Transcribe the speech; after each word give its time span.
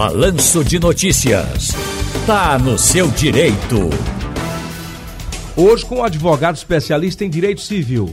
Balanço 0.00 0.64
de 0.64 0.80
Notícias. 0.80 1.72
Tá 2.26 2.58
no 2.58 2.78
seu 2.78 3.08
direito. 3.08 3.90
Hoje 5.54 5.84
com 5.84 5.96
o 5.96 6.02
advogado 6.02 6.54
especialista 6.54 7.22
em 7.22 7.28
direito 7.28 7.60
civil, 7.60 8.08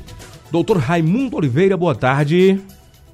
doutor 0.51 0.75
Raimundo 0.79 1.37
Oliveira, 1.37 1.77
boa 1.77 1.95
tarde. 1.95 2.59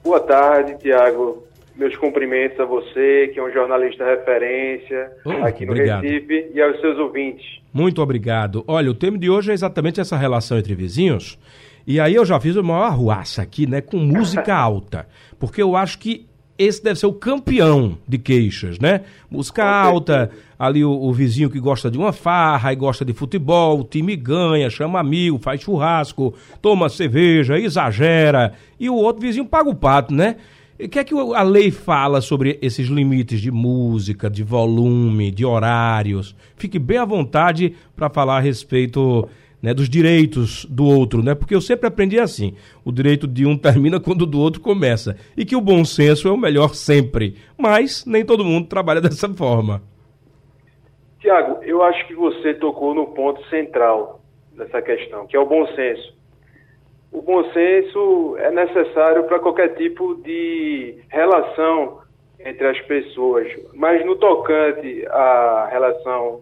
Boa 0.04 0.20
tarde, 0.22 0.76
Tiago. 0.80 1.44
Meus 1.76 1.96
cumprimentos 1.98 2.60
a 2.60 2.66
você, 2.66 3.30
que 3.32 3.40
é 3.40 3.44
um 3.44 3.52
jornalista 3.52 4.06
referência 4.06 5.12
oh, 5.24 5.46
aqui 5.46 5.68
no 5.68 5.74
obrigado. 5.74 6.02
Recife, 6.02 6.50
e 6.52 6.60
aos 6.60 6.82
seus 6.82 6.98
ouvintes. 6.98 7.46
Muito 7.72 8.02
obrigado. 8.02 8.64
Olha, 8.68 8.90
o 8.90 8.96
tema 8.96 9.20
de 9.20 9.30
hoje 9.30 9.52
é 9.52 9.54
exatamente 9.54 10.02
essa 10.02 10.18
relação 10.18 10.58
entre 10.58 10.74
vizinhos. 10.74 11.38
E 11.86 12.00
aí 12.00 12.16
eu 12.16 12.26
já 12.26 12.40
fiz 12.40 12.56
uma 12.56 12.74
maior 12.74 12.86
arruaça 12.86 13.44
aqui, 13.44 13.68
né, 13.68 13.82
com 13.82 13.98
música 13.98 14.50
alta. 14.58 15.08
Porque 15.38 15.62
eu 15.62 15.76
acho 15.76 16.00
que 16.00 16.26
esse 16.58 16.84
deve 16.84 17.00
ser 17.00 17.08
o 17.08 17.14
campeão 17.14 17.98
de 18.08 18.18
queixas, 18.18 18.80
né? 18.80 19.02
Música 19.30 19.64
alta, 19.64 20.30
ali 20.58 20.84
o, 20.86 20.92
o, 20.92 21.12
vizinho 21.12 21.50
que 21.50 21.60
gosta 21.60 21.90
de 21.90 21.98
uma 21.98 22.14
farra 22.14 22.72
e 22.72 22.76
gosta 22.76 23.04
de 23.04 23.14
futebol, 23.14 23.80
o 23.80 23.84
time 23.84 24.16
ganha, 24.16 24.70
chama 24.70 25.00
amigo, 25.00 25.40
faz 25.40 25.62
churrasco, 25.62 26.34
toma 26.62 26.90
cerveja, 26.90 27.60
exagera, 27.60 28.54
e 28.80 28.90
o 28.90 28.96
outro 28.96 29.22
vizinho 29.22 29.46
paga 29.46 29.70
o 29.70 29.76
pato, 29.76 30.14
né? 30.14 30.36
O 30.80 30.90
que 30.90 31.00
é 31.00 31.04
que 31.04 31.14
a 31.14 31.44
lei 31.44 31.72
fala 31.72 32.20
sobre 32.20 32.58
esses 32.62 32.88
limites 32.88 33.40
de 33.40 33.52
música, 33.52 34.30
de 34.30 34.44
volume, 34.44 35.32
de 35.32 35.46
horários? 35.46 36.36
Fique 36.58 36.80
bem 36.80 36.98
à 36.98 37.06
vontade 37.06 37.76
para 37.96 38.10
falar 38.10 38.38
a 38.38 38.42
respeito 38.42 39.28
né, 39.64 39.74
dos 39.74 39.90
direitos 39.90 40.66
do 40.66 40.84
outro, 40.84 41.24
né? 41.24 41.34
Porque 41.34 41.56
eu 41.56 41.62
sempre 41.62 41.88
aprendi 41.88 42.20
assim: 42.20 42.54
o 42.84 42.92
direito 42.92 43.26
de 43.26 43.46
um 43.46 43.56
termina 43.58 43.98
quando 43.98 44.24
o 44.24 44.28
do 44.28 44.40
outro 44.40 44.60
começa. 44.60 45.16
E 45.38 45.46
que 45.46 45.56
o 45.56 45.62
bom 45.62 45.86
senso 45.86 46.28
é 46.28 46.32
o 46.32 46.38
melhor 46.38 46.76
sempre. 46.76 47.38
Mas 47.58 48.06
nem 48.06 48.26
todo 48.26 48.44
mundo 48.44 48.68
trabalha 48.68 49.00
dessa 49.02 49.30
forma. 49.30 49.82
Tiago, 51.22 51.64
eu 51.64 51.82
acho 51.82 52.06
que 52.06 52.14
você 52.14 52.54
tocou 52.54 52.94
no 52.94 53.08
ponto 53.08 53.42
central 53.48 54.20
dessa 54.52 54.82
questão, 54.82 55.26
que 55.26 55.38
é 55.38 55.40
o 55.40 55.46
bom 55.46 55.66
senso. 55.68 56.14
O 57.14 57.22
bom 57.22 57.44
senso 57.54 58.36
é 58.40 58.52
necessário 58.52 59.24
para 59.24 59.40
qualquer 59.40 59.76
tipo 59.76 60.16
de 60.16 60.96
relação 61.08 62.02
entre 62.40 62.68
as 62.68 62.82
pessoas, 62.82 63.48
mas 63.74 64.06
no 64.06 64.18
tocante 64.18 65.06
à 65.08 65.70
relação 65.72 66.42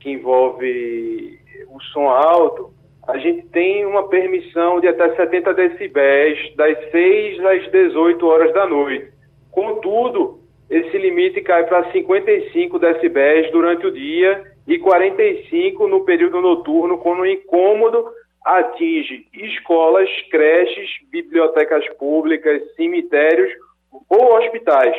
que 0.00 0.10
envolve 0.10 1.38
o 1.68 1.80
som 1.92 2.08
alto, 2.08 2.70
a 3.06 3.16
gente 3.18 3.46
tem 3.48 3.86
uma 3.86 4.08
permissão 4.08 4.80
de 4.80 4.88
até 4.88 5.14
70 5.16 5.54
decibéis 5.54 6.54
das 6.56 6.76
6 6.90 7.44
às 7.44 7.70
18 7.70 8.26
horas 8.26 8.52
da 8.52 8.66
noite. 8.66 9.10
Contudo, 9.50 10.40
esse 10.68 10.98
limite 10.98 11.40
cai 11.40 11.64
para 11.64 11.90
55 11.90 12.78
decibéis 12.78 13.50
durante 13.50 13.86
o 13.86 13.90
dia 13.90 14.44
e 14.66 14.78
45 14.78 15.88
no 15.88 16.04
período 16.04 16.42
noturno, 16.42 16.98
quando 16.98 17.20
o 17.20 17.26
incômodo 17.26 18.04
atinge 18.44 19.26
escolas, 19.32 20.08
creches, 20.30 20.90
bibliotecas 21.10 21.88
públicas, 21.96 22.60
cemitérios 22.76 23.50
ou 24.08 24.36
hospitais. 24.36 24.94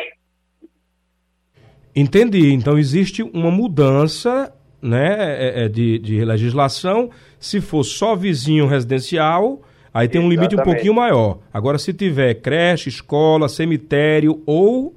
Entendi. 1.95 2.53
Então 2.53 2.77
existe 2.77 3.21
uma 3.21 3.51
mudança 3.51 4.51
né, 4.81 5.15
é, 5.19 5.65
é, 5.65 5.67
de, 5.67 5.99
de 5.99 6.23
legislação. 6.23 7.09
Se 7.39 7.61
for 7.61 7.83
só 7.83 8.15
vizinho 8.15 8.65
residencial, 8.65 9.61
aí 9.93 10.07
tem 10.07 10.21
um 10.21 10.29
limite 10.29 10.55
um 10.55 10.63
pouquinho 10.63 10.93
maior. 10.93 11.39
Agora, 11.53 11.77
se 11.77 11.93
tiver 11.93 12.35
creche, 12.35 12.89
escola, 12.89 13.47
cemitério 13.47 14.41
ou. 14.45 14.93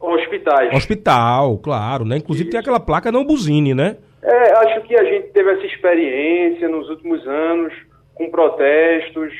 Hospitais. 0.00 0.74
Hospital, 0.74 1.58
claro, 1.58 2.04
né? 2.04 2.18
Inclusive 2.18 2.44
Isso. 2.44 2.52
tem 2.52 2.60
aquela 2.60 2.80
placa 2.80 3.10
não 3.10 3.24
buzine, 3.24 3.74
né? 3.74 3.96
É, 4.22 4.52
acho 4.52 4.82
que 4.86 4.96
a 4.96 5.04
gente 5.04 5.28
teve 5.28 5.50
essa 5.50 5.66
experiência 5.66 6.68
nos 6.68 6.88
últimos 6.88 7.26
anos 7.26 7.72
com 8.14 8.30
protestos. 8.30 9.32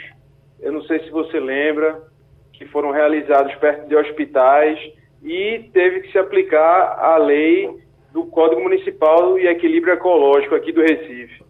Eu 0.60 0.72
não 0.72 0.82
sei 0.82 1.00
se 1.00 1.10
você 1.10 1.38
lembra 1.38 2.02
que 2.52 2.66
foram 2.66 2.90
realizados 2.90 3.54
perto 3.56 3.88
de 3.88 3.96
hospitais 3.96 4.78
e 5.22 5.70
teve 5.72 6.00
que 6.00 6.12
se 6.12 6.18
aplicar 6.18 6.98
a 6.98 7.16
lei 7.16 7.70
do 8.14 8.24
Código 8.26 8.62
Municipal 8.62 9.36
e 9.38 9.48
Equilíbrio 9.48 9.92
Ecológico 9.92 10.54
aqui 10.54 10.70
do 10.70 10.80
Recife. 10.80 11.42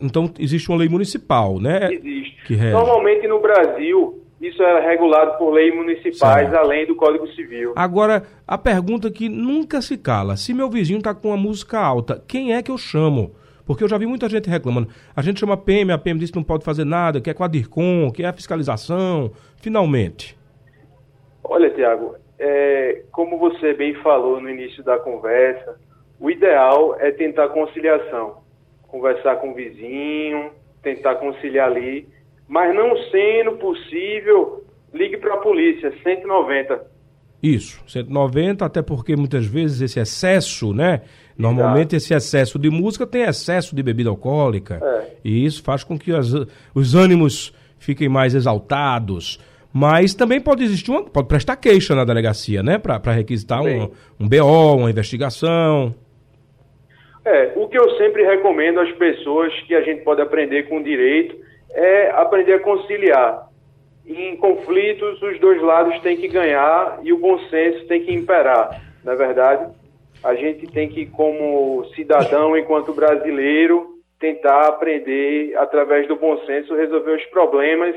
Então 0.00 0.32
existe 0.38 0.68
uma 0.70 0.78
lei 0.78 0.88
municipal, 0.88 1.60
né? 1.60 1.92
Existe. 1.92 2.56
Normalmente 2.72 3.28
no 3.28 3.38
Brasil 3.40 4.24
isso 4.40 4.62
é 4.62 4.88
regulado 4.88 5.38
por 5.38 5.52
leis 5.52 5.74
municipais, 5.74 6.50
certo. 6.50 6.56
além 6.56 6.86
do 6.86 6.96
Código 6.96 7.26
Civil. 7.28 7.72
Agora, 7.76 8.24
a 8.46 8.58
pergunta 8.58 9.10
que 9.10 9.28
nunca 9.28 9.80
se 9.80 9.96
cala: 9.96 10.36
se 10.36 10.52
meu 10.54 10.68
vizinho 10.68 10.98
está 10.98 11.14
com 11.14 11.28
uma 11.28 11.36
música 11.36 11.78
alta, 11.78 12.22
quem 12.26 12.54
é 12.54 12.62
que 12.62 12.70
eu 12.70 12.78
chamo? 12.78 13.34
Porque 13.66 13.84
eu 13.84 13.88
já 13.88 13.96
vi 13.96 14.06
muita 14.06 14.28
gente 14.28 14.48
reclamando. 14.48 14.88
A 15.14 15.22
gente 15.22 15.40
chama 15.40 15.54
a 15.54 15.58
PM, 15.58 15.92
a 15.92 15.98
PM 15.98 16.18
disse 16.18 16.32
que 16.32 16.38
não 16.38 16.44
pode 16.44 16.64
fazer 16.64 16.84
nada, 16.84 17.20
que 17.20 17.30
é 17.30 17.34
com 17.34 17.44
a 17.44 17.48
DIRCOM, 17.48 18.10
que 18.10 18.22
é 18.22 18.26
a 18.26 18.32
fiscalização. 18.32 19.30
Finalmente. 19.56 20.36
Olha, 21.42 21.70
Tiago, 21.70 22.16
é, 22.38 23.02
como 23.12 23.38
você 23.38 23.74
bem 23.74 23.94
falou 23.94 24.40
no 24.40 24.50
início 24.50 24.82
da 24.82 24.98
conversa, 24.98 25.78
o 26.18 26.30
ideal 26.30 26.96
é 27.00 27.10
tentar 27.10 27.48
conciliação. 27.48 28.42
Conversar 28.88 29.36
com 29.36 29.50
o 29.50 29.54
vizinho, 29.54 30.50
tentar 30.82 31.16
conciliar 31.16 31.68
ali. 31.68 32.08
Mas 32.46 32.74
não 32.74 32.96
sendo 33.10 33.52
possível, 33.58 34.64
ligue 34.92 35.16
para 35.16 35.34
a 35.34 35.38
polícia, 35.38 35.92
190. 36.02 36.94
Isso, 37.42 37.82
190, 37.86 38.64
até 38.64 38.80
porque 38.80 39.14
muitas 39.16 39.44
vezes 39.44 39.80
esse 39.82 40.00
excesso, 40.00 40.72
né? 40.72 41.02
Normalmente 41.36 41.94
Exato. 41.94 41.96
esse 41.96 42.14
excesso 42.14 42.58
de 42.58 42.70
música 42.70 43.06
tem 43.06 43.22
excesso 43.22 43.76
de 43.76 43.82
bebida 43.82 44.08
alcoólica. 44.08 44.80
É. 44.82 45.16
E 45.24 45.44
isso 45.44 45.62
faz 45.62 45.84
com 45.84 45.98
que 45.98 46.12
as, 46.12 46.32
os 46.74 46.94
ânimos 46.94 47.52
fiquem 47.78 48.08
mais 48.08 48.34
exaltados. 48.34 49.38
Mas 49.76 50.14
também 50.14 50.40
pode 50.40 50.62
existir 50.62 50.92
uma. 50.92 51.02
Pode 51.02 51.26
prestar 51.26 51.56
queixa 51.56 51.96
na 51.96 52.04
delegacia, 52.04 52.62
né? 52.62 52.78
Para 52.78 53.10
requisitar 53.10 53.60
um, 53.60 53.90
um 54.20 54.28
BO, 54.28 54.76
uma 54.76 54.88
investigação. 54.88 55.92
É, 57.24 57.52
o 57.56 57.66
que 57.66 57.76
eu 57.76 57.90
sempre 57.96 58.22
recomendo 58.22 58.78
às 58.78 58.92
pessoas 58.92 59.52
que 59.66 59.74
a 59.74 59.80
gente 59.80 60.04
pode 60.04 60.22
aprender 60.22 60.68
com 60.68 60.78
o 60.78 60.84
direito 60.84 61.36
é 61.70 62.10
aprender 62.12 62.52
a 62.52 62.60
conciliar. 62.60 63.48
Em 64.06 64.36
conflitos, 64.36 65.20
os 65.20 65.40
dois 65.40 65.60
lados 65.60 65.98
têm 66.02 66.18
que 66.18 66.28
ganhar 66.28 67.00
e 67.02 67.12
o 67.12 67.18
bom 67.18 67.36
senso 67.48 67.84
tem 67.88 68.04
que 68.04 68.14
imperar, 68.14 68.80
não 69.02 69.14
é 69.14 69.16
verdade? 69.16 69.72
A 70.22 70.34
gente 70.34 70.66
tem 70.68 70.88
que, 70.88 71.06
como 71.06 71.84
cidadão, 71.96 72.56
enquanto 72.56 72.92
brasileiro, 72.92 73.98
tentar 74.20 74.68
aprender, 74.68 75.56
através 75.56 76.06
do 76.06 76.16
bom 76.16 76.38
senso, 76.44 76.76
resolver 76.76 77.16
os 77.16 77.24
problemas 77.26 77.96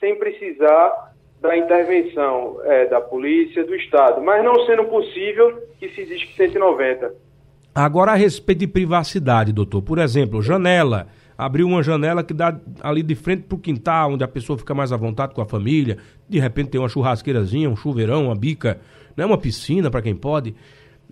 sem 0.00 0.16
precisar 0.16 1.07
da 1.40 1.56
intervenção 1.56 2.60
é, 2.64 2.86
da 2.86 3.00
polícia, 3.00 3.64
do 3.64 3.74
Estado, 3.74 4.20
mas 4.20 4.44
não 4.44 4.66
sendo 4.66 4.84
possível 4.84 5.62
que 5.78 5.88
se 5.90 6.00
existe 6.00 6.34
190. 6.36 7.14
Agora, 7.74 8.12
a 8.12 8.14
respeito 8.16 8.58
de 8.60 8.66
privacidade, 8.66 9.52
doutor, 9.52 9.82
por 9.82 9.98
exemplo, 9.98 10.42
janela. 10.42 11.06
Abriu 11.36 11.68
uma 11.68 11.80
janela 11.80 12.24
que 12.24 12.34
dá 12.34 12.58
ali 12.82 13.00
de 13.00 13.14
frente 13.14 13.44
para 13.44 13.54
o 13.54 13.60
quintal, 13.60 14.12
onde 14.12 14.24
a 14.24 14.28
pessoa 14.28 14.58
fica 14.58 14.74
mais 14.74 14.92
à 14.92 14.96
vontade 14.96 15.32
com 15.32 15.40
a 15.40 15.46
família. 15.46 15.98
De 16.28 16.40
repente 16.40 16.70
tem 16.70 16.80
uma 16.80 16.88
churrasqueirazinha, 16.88 17.70
um 17.70 17.76
chuveirão, 17.76 18.24
uma 18.24 18.34
bica, 18.34 18.80
né? 19.16 19.24
uma 19.24 19.38
piscina 19.38 19.88
para 19.88 20.02
quem 20.02 20.16
pode. 20.16 20.56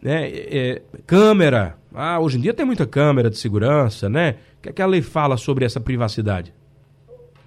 Né? 0.03 0.29
É, 0.29 0.59
é, 0.59 0.83
câmera. 1.07 1.77
Ah, 1.95 2.19
hoje 2.19 2.39
em 2.39 2.41
dia 2.41 2.53
tem 2.53 2.67
muita 2.67 2.85
câmera 2.85 3.31
de 3.31 3.39
segurança, 3.39 4.09
né? 4.09 4.35
O 4.59 4.63
que, 4.63 4.69
é 4.71 4.73
que 4.73 4.83
a 4.83 4.87
lei 4.87 5.01
fala 5.01 5.37
sobre 5.37 5.65
essa 5.65 5.81
privacidade? 5.81 6.53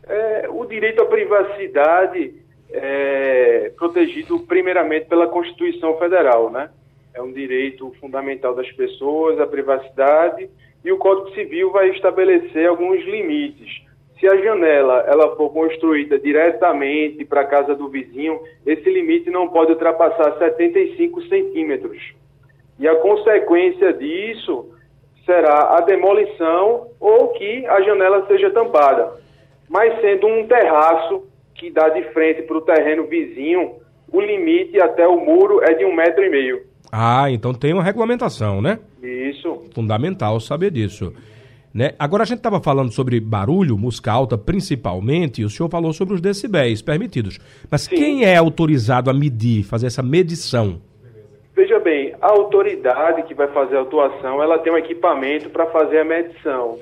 É, 0.08 0.48
o 0.50 0.66
direito 0.66 1.04
à 1.04 1.06
privacidade 1.06 2.34
é, 2.72 3.72
protegido 3.78 4.40
primeiramente 4.42 5.08
pela 5.08 5.28
Constituição 5.28 5.98
Federal, 5.98 6.50
né? 6.50 6.70
É 7.14 7.22
um 7.22 7.32
direito 7.32 7.92
fundamental 8.00 8.54
das 8.54 8.72
pessoas, 8.72 9.40
a 9.40 9.48
privacidade, 9.48 10.50
e 10.84 10.92
o 10.92 10.98
Código 10.98 11.32
Civil 11.32 11.72
vai 11.72 11.90
estabelecer 11.90 12.68
alguns 12.68 13.04
limites. 13.04 13.82
Se 14.20 14.28
a 14.28 14.36
janela 14.36 15.06
ela 15.08 15.36
for 15.36 15.50
construída 15.50 16.20
diretamente 16.20 17.24
para 17.26 17.42
a 17.42 17.46
casa 17.46 17.74
do 17.74 17.88
vizinho, 17.88 18.40
esse 18.66 18.90
limite 18.90 19.30
não 19.30 19.48
pode 19.48 19.72
ultrapassar 19.72 20.38
75 20.38 21.22
centímetros. 21.24 22.14
E 22.78 22.88
a 22.88 22.96
consequência 22.98 23.94
disso 23.94 24.74
será 25.26 25.78
a 25.78 25.82
demolição 25.82 26.88
ou 27.00 27.30
que 27.30 27.66
a 27.66 27.82
janela 27.82 28.26
seja 28.28 28.50
tampada. 28.52 29.14
Mas 29.70 30.00
sendo 30.02 30.28
um 30.28 30.48
terraço, 30.48 31.24
que 31.60 31.70
dá 31.70 31.90
de 31.90 32.04
frente 32.14 32.42
para 32.44 32.58
o 32.58 32.62
terreno 32.62 33.06
vizinho, 33.06 33.76
o 34.12 34.22
limite 34.22 34.82
até 34.82 35.08
o 35.08 35.24
muro 35.24 35.62
é 35.62 35.74
de 35.74 35.86
um 35.86 35.94
metro 35.94 36.24
e 36.24 36.30
meio. 36.30 36.62
Ah, 36.92 37.30
então 37.30 37.54
tem 37.54 37.74
uma 37.74 37.84
regulamentação, 37.84 38.62
né? 38.62 38.80
Isso. 39.04 39.66
Fundamental 39.76 40.40
saber 40.40 40.72
disso. 40.72 41.14
Né? 41.72 41.92
Agora 42.00 42.24
a 42.24 42.26
gente 42.26 42.38
estava 42.38 42.60
falando 42.60 42.92
sobre 42.92 43.20
barulho, 43.20 43.78
música 43.78 44.12
alta 44.12 44.38
principalmente, 44.38 45.42
e 45.42 45.46
o 45.46 45.50
senhor 45.50 45.70
falou 45.70 45.94
sobre 45.94 46.16
os 46.16 46.22
decibéis 46.22 46.82
permitidos. 46.82 47.38
Mas 47.70 47.82
Sim. 47.82 47.96
quem 47.96 48.26
é 48.26 48.36
autorizado 48.36 49.10
a 49.10 49.14
medir, 49.14 49.64
fazer 49.64 49.88
essa 49.88 50.02
medição? 50.02 50.82
Veja 51.56 51.78
bem, 51.78 52.16
a 52.20 52.32
autoridade 52.32 53.24
que 53.24 53.36
vai 53.36 53.48
fazer 53.50 53.76
a 53.76 53.80
autuação, 53.80 54.42
ela 54.42 54.58
tem 54.58 54.74
um 54.74 54.78
equipamento 54.78 55.50
para 55.50 55.68
fazer 55.68 56.00
a 56.00 56.06
medição. 56.06 56.80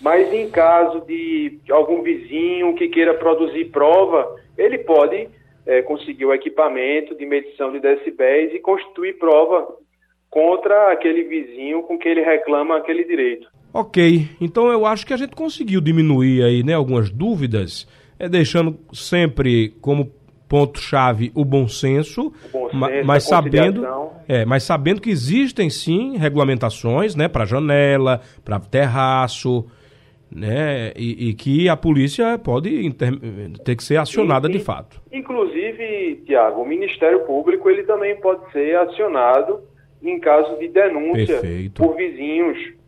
Mas 0.00 0.32
em 0.32 0.48
caso 0.50 1.00
de 1.06 1.60
algum 1.70 2.02
vizinho 2.02 2.74
que 2.74 2.88
queira 2.88 3.14
produzir 3.14 3.66
prova, 3.66 4.36
ele 4.56 4.78
pode 4.78 5.28
é, 5.66 5.82
conseguir 5.82 6.24
o 6.24 6.32
equipamento 6.32 7.14
de 7.14 7.26
medição 7.26 7.70
de 7.70 7.80
decibéis 7.80 8.52
e 8.54 8.58
constituir 8.58 9.18
prova 9.18 9.68
contra 10.30 10.92
aquele 10.92 11.24
vizinho 11.24 11.82
com 11.82 11.98
que 11.98 12.08
ele 12.08 12.22
reclama 12.22 12.76
aquele 12.76 13.04
direito. 13.04 13.48
Ok, 13.72 14.28
então 14.40 14.70
eu 14.70 14.86
acho 14.86 15.06
que 15.06 15.12
a 15.12 15.16
gente 15.16 15.36
conseguiu 15.36 15.80
diminuir 15.80 16.42
aí, 16.42 16.62
né, 16.64 16.74
algumas 16.74 17.10
dúvidas, 17.10 17.86
é 18.18 18.28
deixando 18.28 18.78
sempre 18.92 19.70
como 19.80 20.10
ponto-chave 20.48 21.30
o 21.36 21.44
bom 21.44 21.68
senso, 21.68 22.32
o 22.44 22.48
bom 22.48 22.68
senso 22.68 23.04
mas 23.04 23.22
sabendo, 23.24 23.86
é, 24.26 24.44
mas 24.44 24.64
sabendo 24.64 25.00
que 25.00 25.10
existem 25.10 25.70
sim 25.70 26.16
regulamentações, 26.16 27.14
né, 27.14 27.28
para 27.28 27.44
janela, 27.44 28.20
para 28.44 28.58
terraço, 28.58 29.64
né, 30.30 30.92
e, 30.96 31.28
e, 31.28 31.34
que 31.34 31.68
a 31.68 31.76
polícia 31.76 32.38
pode 32.38 32.86
inter... 32.86 33.12
ter 33.64 33.76
que 33.76 33.82
ser 33.82 33.96
acionada 33.96 34.48
de 34.48 34.58
fato. 34.60 35.00
Inclusive, 35.12 36.22
Tiago, 36.26 36.62
o 36.62 36.66
Ministério 36.66 37.20
Público 37.20 37.68
ele 37.68 37.82
também 37.82 38.16
pode 38.20 38.50
ser 38.52 38.76
acionado 38.76 39.60
em 40.02 40.18
caso 40.18 40.58
de 40.58 40.68
denúncia 40.68 41.40
Perfeito. 41.40 41.82
por 41.82 41.96
vizinhos 41.96 42.80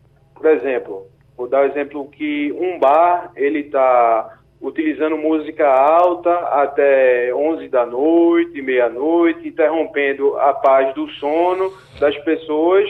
por 0.43 0.51
exemplo, 0.51 1.07
vou 1.37 1.47
dar 1.47 1.61
o 1.61 1.71
exemplo 1.71 2.05
que 2.09 2.51
um 2.51 2.77
bar 2.77 3.31
ele 3.33 3.59
está 3.59 4.39
utilizando 4.59 5.17
música 5.17 5.65
alta 5.65 6.33
até 6.33 7.33
11 7.33 7.69
da 7.69 7.85
noite, 7.85 8.61
meia-noite, 8.61 9.47
interrompendo 9.47 10.37
a 10.37 10.53
paz 10.53 10.93
do 10.95 11.07
sono 11.11 11.71
das 11.97 12.17
pessoas. 12.25 12.89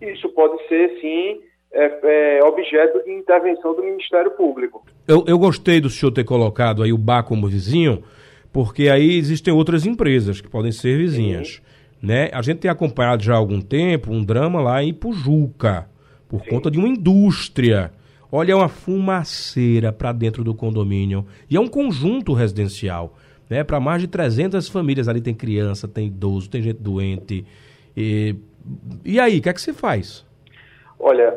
Isso 0.00 0.30
pode 0.30 0.66
ser, 0.66 0.98
sim, 1.02 1.42
é, 1.74 2.38
é, 2.38 2.44
objeto 2.44 3.02
de 3.04 3.12
intervenção 3.12 3.74
do 3.74 3.82
Ministério 3.82 4.30
Público. 4.30 4.84
Eu, 5.06 5.24
eu 5.26 5.38
gostei 5.38 5.80
do 5.80 5.90
senhor 5.90 6.12
ter 6.12 6.24
colocado 6.24 6.82
aí 6.82 6.92
o 6.92 6.98
bar 6.98 7.24
como 7.24 7.48
vizinho, 7.48 8.02
porque 8.52 8.88
aí 8.88 9.18
existem 9.18 9.52
outras 9.52 9.84
empresas 9.84 10.40
que 10.40 10.48
podem 10.48 10.70
ser 10.70 10.96
vizinhas. 10.96 11.60
Né? 12.00 12.30
A 12.32 12.40
gente 12.42 12.58
tem 12.58 12.70
acompanhado 12.70 13.22
já 13.22 13.34
há 13.34 13.36
algum 13.36 13.60
tempo 13.60 14.12
um 14.12 14.24
drama 14.24 14.60
lá 14.60 14.82
em 14.82 14.94
Pujuca 14.94 15.88
por 16.28 16.42
Sim. 16.42 16.50
conta 16.50 16.70
de 16.70 16.78
uma 16.78 16.88
indústria. 16.88 17.92
Olha, 18.30 18.52
é 18.52 18.54
uma 18.54 18.68
fumaceira 18.68 19.92
para 19.92 20.12
dentro 20.12 20.44
do 20.44 20.54
condomínio. 20.54 21.26
E 21.50 21.56
é 21.56 21.60
um 21.60 21.68
conjunto 21.68 22.32
residencial. 22.32 23.16
Né? 23.48 23.64
Para 23.64 23.80
mais 23.80 24.00
de 24.00 24.08
300 24.08 24.68
famílias 24.68 25.08
ali 25.08 25.20
tem 25.20 25.34
criança, 25.34 25.88
tem 25.88 26.06
idoso, 26.06 26.48
tem 26.48 26.62
gente 26.62 26.80
doente. 26.80 27.44
E, 27.96 28.34
e 29.04 29.20
aí, 29.20 29.38
o 29.38 29.42
que 29.42 29.48
é 29.48 29.52
que 29.52 29.60
se 29.60 29.72
faz? 29.72 30.24
Olha, 30.98 31.36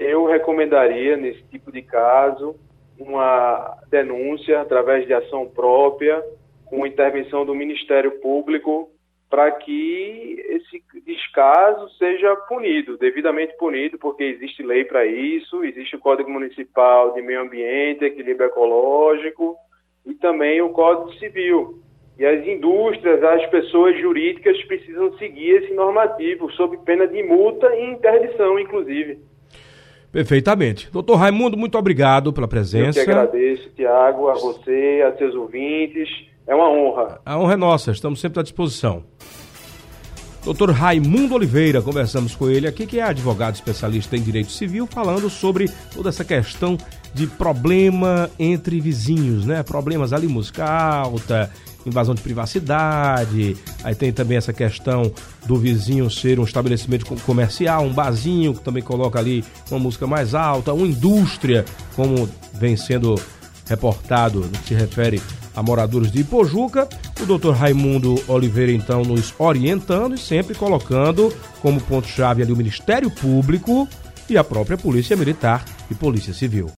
eu 0.00 0.24
recomendaria, 0.24 1.16
nesse 1.16 1.42
tipo 1.44 1.70
de 1.70 1.82
caso, 1.82 2.56
uma 2.98 3.78
denúncia 3.90 4.60
através 4.60 5.06
de 5.06 5.12
ação 5.12 5.46
própria, 5.46 6.24
com 6.64 6.86
intervenção 6.86 7.44
do 7.44 7.54
Ministério 7.54 8.12
Público 8.20 8.90
para 9.28 9.50
que 9.52 10.44
esse 10.48 10.82
descaso 11.06 11.88
seja 11.90 12.34
punido, 12.48 12.98
devidamente 12.98 13.56
punido, 13.56 13.96
porque 13.96 14.24
existe 14.24 14.60
lei 14.60 14.84
para 14.84 15.06
isso, 15.06 15.62
existe 15.62 15.94
o 15.94 16.00
Código 16.00 16.28
Municipal 16.28 17.12
de 17.12 17.22
Meio 17.22 17.42
Ambiente, 17.42 18.04
Equilíbrio 18.04 18.48
Ecológico 18.48 19.56
e 20.04 20.14
também 20.14 20.60
o 20.60 20.70
Código 20.70 21.12
Civil. 21.18 21.78
E 22.18 22.26
as 22.26 22.44
indústrias, 22.44 23.22
as 23.22 23.46
pessoas 23.46 23.96
jurídicas 24.00 24.60
precisam 24.64 25.16
seguir 25.16 25.62
esse 25.62 25.72
normativo, 25.74 26.50
sob 26.52 26.76
pena 26.78 27.06
de 27.06 27.22
multa 27.22 27.72
e 27.76 27.92
interdição, 27.92 28.58
inclusive. 28.58 29.29
Perfeitamente. 30.12 30.88
Doutor 30.92 31.16
Raimundo, 31.16 31.56
muito 31.56 31.78
obrigado 31.78 32.32
pela 32.32 32.48
presença. 32.48 32.98
Eu 32.98 33.04
que 33.04 33.10
agradeço, 33.10 33.70
Tiago, 33.76 34.28
a 34.28 34.34
você, 34.34 35.04
a 35.06 35.16
seus 35.16 35.34
ouvintes 35.34 36.08
é 36.46 36.54
uma 36.54 36.68
honra. 36.68 37.20
A 37.24 37.38
honra 37.38 37.54
é 37.54 37.56
nossa, 37.56 37.92
estamos 37.92 38.20
sempre 38.20 38.40
à 38.40 38.42
disposição. 38.42 39.04
Doutor 40.44 40.70
Raimundo 40.70 41.34
Oliveira, 41.34 41.82
conversamos 41.82 42.34
com 42.34 42.48
ele 42.48 42.66
aqui, 42.66 42.86
que 42.86 42.98
é 42.98 43.02
advogado 43.02 43.54
especialista 43.54 44.16
em 44.16 44.22
direito 44.22 44.50
civil, 44.50 44.86
falando 44.86 45.28
sobre 45.28 45.70
toda 45.94 46.08
essa 46.08 46.24
questão 46.24 46.78
de 47.12 47.26
problema 47.26 48.30
entre 48.38 48.80
vizinhos, 48.80 49.44
né? 49.44 49.62
Problemas 49.62 50.14
ali, 50.14 50.26
música 50.26 50.64
alta, 50.64 51.52
invasão 51.86 52.14
de 52.14 52.22
privacidade. 52.22 53.56
Aí 53.82 53.94
tem 53.94 54.12
também 54.12 54.36
essa 54.36 54.52
questão 54.52 55.10
do 55.46 55.56
vizinho 55.56 56.10
ser 56.10 56.38
um 56.38 56.44
estabelecimento 56.44 57.06
comercial, 57.22 57.84
um 57.84 57.92
barzinho 57.92 58.54
que 58.54 58.62
também 58.62 58.82
coloca 58.82 59.18
ali 59.18 59.44
uma 59.70 59.78
música 59.80 60.06
mais 60.06 60.34
alta, 60.34 60.72
uma 60.72 60.86
indústria, 60.86 61.64
como 61.94 62.28
vem 62.54 62.76
sendo 62.76 63.14
reportado 63.66 64.40
no 64.40 64.50
que 64.50 64.68
se 64.68 64.74
refere 64.74 65.22
a 65.54 65.62
moradores 65.62 66.10
de 66.10 66.20
Ipojuca. 66.20 66.88
O 67.20 67.26
doutor 67.26 67.54
Raimundo 67.54 68.22
Oliveira, 68.26 68.72
então, 68.72 69.02
nos 69.02 69.34
orientando 69.38 70.14
e 70.14 70.18
sempre 70.18 70.54
colocando 70.54 71.32
como 71.60 71.80
ponto-chave 71.80 72.42
ali 72.42 72.52
o 72.52 72.56
Ministério 72.56 73.10
Público 73.10 73.88
e 74.28 74.36
a 74.36 74.44
própria 74.44 74.78
Polícia 74.78 75.16
Militar 75.16 75.64
e 75.90 75.94
Polícia 75.94 76.32
Civil. 76.32 76.68